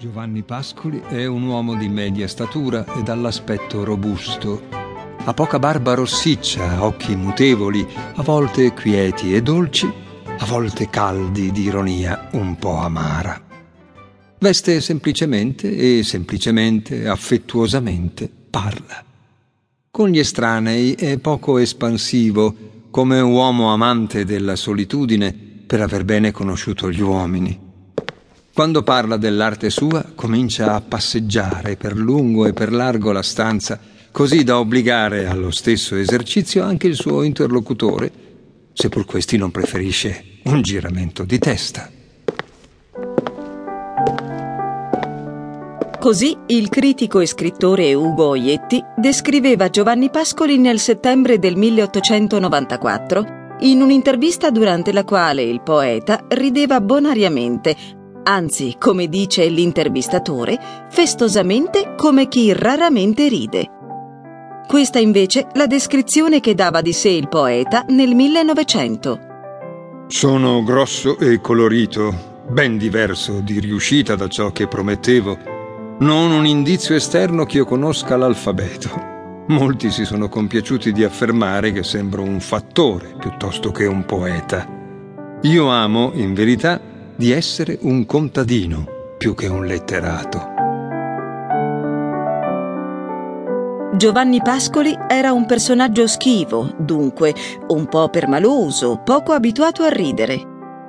Giovanni 0.00 0.42
Pascoli 0.42 1.02
è 1.10 1.26
un 1.26 1.42
uomo 1.42 1.74
di 1.74 1.90
media 1.90 2.26
statura 2.26 2.86
e 2.94 3.02
dall'aspetto 3.02 3.84
robusto. 3.84 4.62
Ha 5.22 5.34
poca 5.34 5.58
barba 5.58 5.92
rossiccia, 5.92 6.82
occhi 6.82 7.14
mutevoli, 7.14 7.86
a 8.14 8.22
volte 8.22 8.72
quieti 8.72 9.34
e 9.34 9.42
dolci, 9.42 9.92
a 10.24 10.46
volte 10.46 10.88
caldi 10.88 11.52
di 11.52 11.64
ironia 11.64 12.30
un 12.32 12.56
po' 12.56 12.76
amara. 12.76 13.38
Veste 14.38 14.80
semplicemente 14.80 15.76
e 15.76 16.02
semplicemente, 16.02 17.06
affettuosamente, 17.06 18.26
parla. 18.48 19.04
Con 19.90 20.08
gli 20.08 20.18
estranei 20.18 20.94
è 20.94 21.18
poco 21.18 21.58
espansivo, 21.58 22.86
come 22.90 23.20
uomo 23.20 23.70
amante 23.70 24.24
della 24.24 24.56
solitudine 24.56 25.30
per 25.66 25.82
aver 25.82 26.06
bene 26.06 26.30
conosciuto 26.30 26.90
gli 26.90 27.02
uomini. 27.02 27.68
Quando 28.60 28.82
parla 28.82 29.16
dell'arte 29.16 29.70
sua, 29.70 30.04
comincia 30.14 30.74
a 30.74 30.82
passeggiare 30.82 31.76
per 31.76 31.96
lungo 31.96 32.44
e 32.44 32.52
per 32.52 32.74
largo 32.74 33.10
la 33.10 33.22
stanza, 33.22 33.80
così 34.10 34.44
da 34.44 34.58
obbligare 34.58 35.26
allo 35.26 35.50
stesso 35.50 35.96
esercizio 35.96 36.62
anche 36.62 36.86
il 36.86 36.94
suo 36.94 37.22
interlocutore, 37.22 38.12
se 38.74 38.90
pur 38.90 39.06
questi 39.06 39.38
non 39.38 39.50
preferisce 39.50 40.40
un 40.42 40.60
giramento 40.60 41.24
di 41.24 41.38
testa. 41.38 41.90
Così 45.98 46.36
il 46.48 46.68
critico 46.68 47.20
e 47.20 47.26
scrittore 47.26 47.94
Ugo 47.94 48.26
Oietti 48.26 48.84
descriveva 48.94 49.70
Giovanni 49.70 50.10
Pascoli 50.10 50.58
nel 50.58 50.80
settembre 50.80 51.38
del 51.38 51.56
1894 51.56 53.38
in 53.60 53.80
un'intervista 53.80 54.50
durante 54.50 54.92
la 54.92 55.04
quale 55.04 55.42
il 55.42 55.62
poeta 55.62 56.26
rideva 56.28 56.82
bonariamente 56.82 57.99
anzi, 58.30 58.76
come 58.78 59.08
dice 59.08 59.46
l'intervistatore, 59.48 60.58
festosamente 60.88 61.94
come 61.96 62.28
chi 62.28 62.52
raramente 62.52 63.28
ride. 63.28 63.68
Questa 64.66 65.00
invece 65.00 65.48
la 65.54 65.66
descrizione 65.66 66.38
che 66.38 66.54
dava 66.54 66.80
di 66.80 66.92
sé 66.92 67.08
il 67.08 67.28
poeta 67.28 67.84
nel 67.88 68.14
1900. 68.14 69.18
Sono 70.06 70.62
grosso 70.62 71.18
e 71.18 71.40
colorito, 71.40 72.44
ben 72.48 72.78
diverso 72.78 73.40
di 73.40 73.58
riuscita 73.58 74.14
da 74.14 74.28
ciò 74.28 74.52
che 74.52 74.68
promettevo. 74.68 75.38
Non 75.98 76.30
un 76.30 76.46
indizio 76.46 76.94
esterno 76.94 77.44
che 77.44 77.58
io 77.58 77.64
conosca 77.64 78.16
l'alfabeto. 78.16 79.08
Molti 79.48 79.90
si 79.90 80.04
sono 80.04 80.28
compiaciuti 80.28 80.92
di 80.92 81.02
affermare 81.02 81.72
che 81.72 81.82
sembro 81.82 82.22
un 82.22 82.38
fattore 82.38 83.14
piuttosto 83.18 83.72
che 83.72 83.86
un 83.86 84.04
poeta. 84.04 84.78
Io 85.42 85.68
amo, 85.68 86.12
in 86.14 86.34
verità, 86.34 86.80
di 87.20 87.32
essere 87.32 87.76
un 87.82 88.06
contadino 88.06 88.86
più 89.18 89.34
che 89.34 89.46
un 89.46 89.66
letterato. 89.66 90.38
Giovanni 93.94 94.40
Pascoli 94.40 94.96
era 95.06 95.30
un 95.30 95.44
personaggio 95.44 96.06
schivo, 96.06 96.72
dunque, 96.78 97.34
un 97.68 97.86
po' 97.88 98.08
permaloso, 98.08 99.02
poco 99.04 99.32
abituato 99.32 99.82
a 99.82 99.90
ridere. 99.90 100.40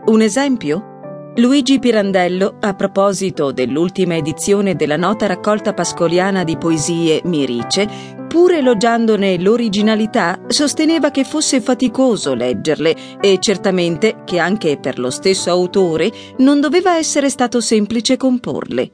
Un 0.06 0.22
esempio? 0.22 1.34
Luigi 1.36 1.80
Pirandello, 1.80 2.56
a 2.62 2.76
proposito 2.76 3.52
dell'ultima 3.52 4.16
edizione 4.16 4.78
della 4.78 4.96
nota 4.96 5.28
raccolta 5.28 5.74
pascoliana 5.74 6.46
di 6.46 6.56
poesie 6.56 7.20
Mirice, 7.26 8.21
pur 8.32 8.54
elogiandone 8.54 9.38
l'originalità, 9.42 10.40
sosteneva 10.48 11.12
che 11.12 11.26
fosse 11.26 11.60
faticoso 11.60 12.34
leggerle 12.34 13.20
e 13.20 13.40
certamente 13.42 14.22
che 14.24 14.40
anche 14.40 14.80
per 14.80 15.00
lo 15.00 15.10
stesso 15.10 15.50
autore 15.50 16.10
non 16.38 16.62
doveva 16.62 16.96
essere 16.96 17.30
stato 17.30 17.60
semplice 17.60 18.16
comporle. 18.16 18.90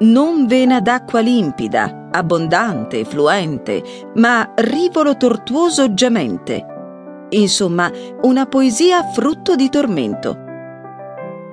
Non 0.00 0.48
vena 0.48 0.80
d'acqua 0.80 1.20
limpida, 1.20 2.08
abbondante, 2.10 3.04
fluente, 3.04 3.80
ma 4.16 4.52
rivolo 4.56 5.16
tortuoso 5.16 5.94
gemente. 5.94 6.66
Insomma, 7.28 7.88
una 8.22 8.46
poesia 8.46 9.04
frutto 9.12 9.54
di 9.54 9.68
tormento 9.68 10.43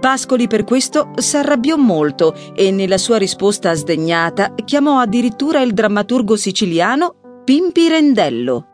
Pascoli 0.01 0.47
per 0.47 0.63
questo 0.63 1.11
s'arrabbiò 1.15 1.77
molto 1.77 2.33
e 2.55 2.71
nella 2.71 2.97
sua 2.97 3.17
risposta 3.17 3.75
sdegnata 3.75 4.55
chiamò 4.65 4.97
addirittura 4.97 5.61
il 5.61 5.73
drammaturgo 5.75 6.35
siciliano 6.35 7.43
Pimpirendello. 7.43 8.65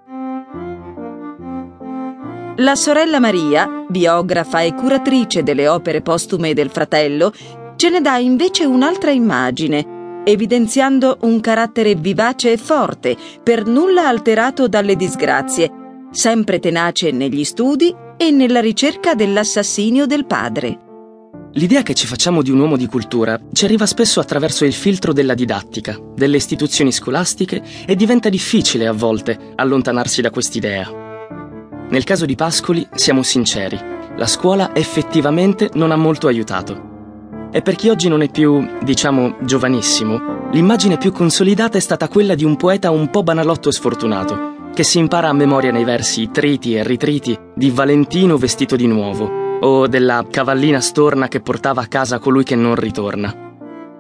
La 2.60 2.76
sorella 2.76 3.20
Maria, 3.20 3.86
biografa 3.90 4.62
e 4.62 4.74
curatrice 4.74 5.44
delle 5.44 5.68
opere 5.68 6.02
postume 6.02 6.54
del 6.54 6.70
fratello, 6.70 7.34
ce 7.76 7.90
ne 7.90 8.00
dà 8.00 8.16
invece 8.16 8.64
un'altra 8.64 9.12
immagine, 9.12 10.22
evidenziando 10.24 11.18
un 11.24 11.42
carattere 11.42 11.96
vivace 11.96 12.54
e 12.54 12.58
forte, 12.58 13.18
per 13.44 13.66
nulla 13.66 14.08
alterato 14.08 14.70
dalle 14.70 14.96
disgrazie, 14.96 15.70
sempre 16.10 16.60
tenace 16.60 17.12
negli 17.12 17.44
studi 17.44 17.94
e 18.16 18.32
nella 18.32 18.62
ricerca 18.62 19.14
dell'assassinio 19.14 20.06
del 20.06 20.26
padre. 20.26 20.86
L'idea 21.58 21.82
che 21.82 21.96
ci 21.96 22.06
facciamo 22.06 22.44
di 22.44 22.52
un 22.52 22.60
uomo 22.60 22.78
di 22.78 22.86
cultura 22.86 23.40
ci 23.52 23.66
arriva 23.66 23.88
spesso 23.88 24.20
attraverso 24.20 24.64
il 24.64 24.74
filtro 24.74 25.12
della 25.12 25.34
didattica, 25.34 25.98
delle 26.16 26.38
istituzioni 26.38 26.92
scolastiche 26.92 27.64
e 27.84 27.96
diventa 27.96 28.30
difficile 28.30 28.86
a 28.86 28.94
volte 28.94 29.54
allontanarsi 29.56 30.22
da 30.22 30.30
quest'idea. 30.30 30.88
Nel 31.90 32.04
caso 32.04 32.28
di 32.28 32.36
Pascoli 32.36 32.88
siamo 32.94 33.24
sinceri, 33.24 33.80
la 34.16 34.28
scuola 34.28 34.76
effettivamente 34.76 35.72
non 35.74 35.90
ha 35.90 35.96
molto 35.96 36.28
aiutato. 36.28 37.50
E 37.52 37.64
per 37.64 37.74
chi 37.74 37.90
oggi 37.90 38.08
non 38.08 38.22
è 38.22 38.30
più, 38.30 38.64
diciamo, 38.84 39.38
giovanissimo, 39.42 40.50
l'immagine 40.52 40.98
più 40.98 41.12
consolidata 41.12 41.80
è 41.80 41.82
stata 41.82 42.08
quella 42.08 42.36
di 42.36 42.44
un 42.44 42.56
poeta 42.56 42.92
un 42.92 43.10
po' 43.10 43.24
banalotto 43.24 43.70
e 43.70 43.72
sfortunato, 43.72 44.70
che 44.76 44.84
si 44.84 45.00
impara 45.00 45.30
a 45.30 45.34
memoria 45.34 45.72
nei 45.72 45.86
versi 45.86 46.30
triti 46.32 46.76
e 46.76 46.84
ritriti 46.84 47.36
di 47.56 47.72
Valentino 47.72 48.38
vestito 48.38 48.76
di 48.76 48.86
nuovo, 48.86 49.46
o 49.62 49.88
della 49.88 50.26
cavallina 50.30 50.80
storna 50.80 51.28
che 51.28 51.42
portava 51.42 51.82
a 51.82 51.88
casa 51.88 52.20
colui 52.20 52.44
che 52.44 52.56
non 52.56 52.76
ritorna. 52.76 53.34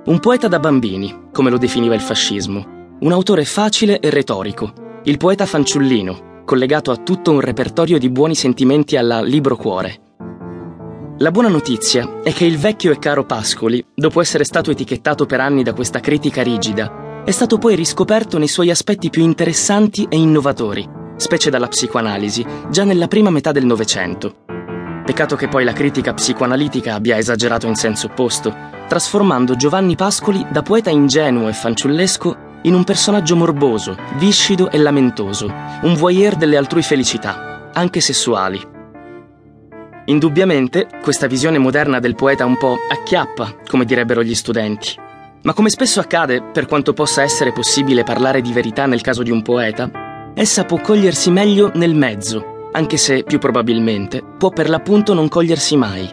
Un 0.06 0.19
poeta 0.19 0.47
da 0.47 0.59
bambini, 0.59 1.29
come 1.31 1.50
lo 1.50 1.57
definiva 1.57 1.95
il 1.95 2.01
fascismo, 2.01 2.95
un 3.00 3.12
autore 3.12 3.45
facile 3.45 4.00
e 4.00 4.09
retorico, 4.09 4.73
il 5.03 5.18
poeta 5.18 5.45
fanciullino, 5.45 6.41
collegato 6.45 6.91
a 6.91 6.97
tutto 6.97 7.31
un 7.31 7.40
repertorio 7.40 7.97
di 8.00 8.09
buoni 8.09 8.35
sentimenti 8.35 8.95
alla 8.95 9.22
libro 9.22 9.56
cuore. 9.56 10.00
La 11.19 11.31
buona 11.31 11.50
notizia 11.50 12.22
è 12.22 12.31
che 12.31 12.45
il 12.45 12.57
vecchio 12.57 12.91
e 12.91 13.00
caro 13.00 13.25
Pascoli, 13.25 13.84
dopo 13.94 14.22
essere 14.22 14.44
stato 14.44 14.72
etichettato 14.72 15.25
per 15.25 15.39
anni 15.39 15.63
da 15.63 15.74
questa 15.74 16.00
critica 16.00 16.44
rigida, 16.44 17.24
è 17.25 17.31
stato 17.31 17.57
poi 17.57 17.75
riscoperto 17.75 18.38
nei 18.38 18.47
suoi 18.47 18.69
aspetti 18.69 19.09
più 19.09 19.24
interessanti 19.24 20.06
e 20.09 20.18
innovatori, 20.18 20.88
specie 21.18 21.50
dalla 21.50 21.68
psicoanalisi, 21.68 22.45
già 22.69 22.84
nella 22.84 23.07
prima 23.07 23.29
metà 23.29 23.51
del 23.51 23.66
Novecento. 23.66 24.45
Peccato 25.07 25.38
che 25.38 25.47
poi 25.47 25.63
la 25.63 25.72
critica 25.72 26.13
psicoanalitica 26.13 26.94
abbia 26.94 27.16
esagerato 27.16 27.66
in 27.66 27.75
senso 27.75 28.07
opposto, 28.07 28.53
trasformando 28.90 29.56
Giovanni 29.56 29.95
Pascoli 29.95 30.45
da 30.51 30.62
poeta 30.62 30.90
ingenuo 30.90 31.47
e 31.47 31.53
fanciullesco 31.53 32.59
in 32.63 32.73
un 32.73 32.84
personaggio 32.84 33.38
morboso, 33.38 33.95
viscido 34.18 34.69
e 34.69 34.78
lamentoso, 34.78 35.50
un 35.84 35.94
voyeur 35.94 36.35
delle 36.35 36.57
altrui 36.57 36.84
felicità, 36.84 37.69
anche 37.72 38.01
sessuali. 38.01 38.62
Indubbiamente, 40.07 40.90
questa 41.01 41.28
visione 41.28 41.57
moderna 41.57 42.00
del 42.00 42.16
poeta 42.16 42.44
un 42.44 42.57
po' 42.57 42.75
acchiappa, 42.91 43.59
come 43.66 43.85
direbbero 43.85 44.22
gli 44.22 44.35
studenti. 44.35 44.94
Ma 45.44 45.53
come 45.53 45.69
spesso 45.69 46.01
accade, 46.01 46.44
per 46.44 46.66
quanto 46.66 46.91
possa 46.91 47.24
essere 47.24 47.53
possibile 47.53 48.03
parlare 48.03 48.41
di 48.41 48.51
verità 48.51 48.85
nel 48.85 49.00
caso 49.00 49.24
di 49.24 49.31
un 49.31 49.41
poeta, 49.41 49.89
essa 50.34 50.66
può 50.66 50.81
cogliersi 50.81 51.31
meglio 51.31 51.72
nel 51.75 51.95
mezzo, 51.95 52.56
anche 52.78 52.98
se, 52.98 53.24
più 53.24 53.40
probabilmente, 53.40 54.24
può 54.38 54.52
per 54.52 54.70
l'appunto 54.70 55.16
non 55.16 55.28
cogliersi 55.28 55.76
mai. 55.76 56.08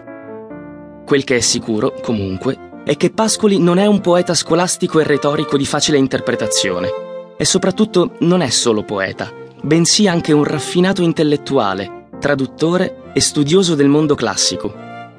Quel 1.05 1.23
che 1.23 1.37
è 1.37 1.41
sicuro, 1.41 1.93
comunque, 2.01 2.83
è 2.85 2.97
che 2.97 3.11
Pascoli 3.11 3.59
non 3.59 3.77
è 3.77 3.85
un 3.85 4.01
poeta 4.01 4.33
scolastico 4.33 4.99
e 4.99 5.05
retorico 5.05 5.59
di 5.59 5.67
facile 5.67 5.99
interpretazione, 5.99 6.88
e 7.37 7.44
soprattutto 7.44 8.12
non 8.21 8.41
è 8.41 8.49
solo 8.49 8.83
poeta, 8.83 9.31
bensì 9.62 10.09
anche 10.09 10.33
un 10.33 10.43
raffinato 10.43 11.03
intellettuale, 11.03 12.06
traduttore 12.19 13.11
e 13.12 13.21
studioso 13.21 13.75
del 13.75 13.88
mondo 13.88 14.15
classico, 14.15 14.73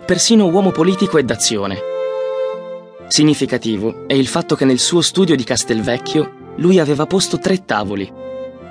persino 0.04 0.48
uomo 0.48 0.72
politico 0.72 1.20
e 1.20 1.24
d'azione. 1.24 1.78
Significativo 3.08 4.08
è 4.08 4.14
il 4.14 4.26
fatto 4.26 4.56
che 4.56 4.66
nel 4.66 4.80
suo 4.80 5.02
studio 5.02 5.36
di 5.36 5.44
Castelvecchio 5.44 6.54
lui 6.56 6.80
aveva 6.80 7.06
posto 7.06 7.38
tre 7.38 7.64
tavoli, 7.66 8.12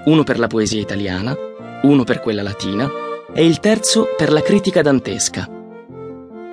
uno 0.06 0.25
per 0.25 0.40
la 0.40 0.48
poesia 0.48 0.81
italiana, 0.81 1.37
uno 1.84 2.04
per 2.04 2.20
quella 2.20 2.42
latina 2.42 2.90
e 3.32 3.46
il 3.46 3.60
terzo 3.60 4.08
per 4.16 4.32
la 4.32 4.42
critica 4.42 4.82
dantesca. 4.82 5.48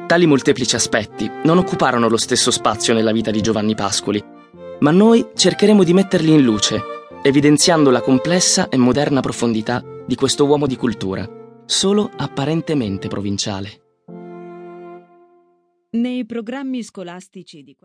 Tali 0.06 0.26
molteplici 0.26 0.76
aspetti 0.76 1.30
non 1.44 1.58
occuparono 1.58 2.10
lo 2.10 2.18
stesso 2.18 2.52
spazio 2.52 2.94
nella 2.94 3.14
vita 3.14 3.32
di 3.32 3.42
Giovanni 3.42 3.76
Pascoli, 3.76 4.22
ma 4.80 4.92
noi 4.92 5.30
cercheremo 5.34 5.84
di 5.84 5.94
metterli 5.94 6.34
in 6.34 6.44
luce, 6.44 6.82
evidenziando 7.24 7.90
la 7.92 8.02
complessa 8.02 8.68
e 8.68 8.78
moderna 8.78 9.22
profondità 9.22 9.84
di 10.06 10.16
questo 10.16 10.46
uomo 10.46 10.68
di 10.68 10.76
cultura, 10.76 11.28
solo 11.66 12.10
apparentemente 12.18 13.08
provinciale. 13.08 13.80
Nei 15.92 16.26
programmi 16.26 16.84
scolastici 16.84 17.64
di 17.64 17.76